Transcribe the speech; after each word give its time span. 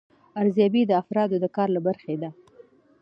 ارزیابي 0.41 0.81
د 0.87 0.91
افرادو 1.01 1.37
د 1.43 1.45
کار 1.55 1.67
له 1.75 1.81
برخې 1.87 2.15
ده. 2.21 2.29